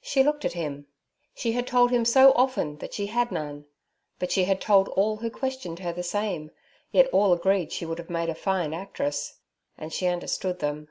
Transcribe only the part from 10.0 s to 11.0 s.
understood them.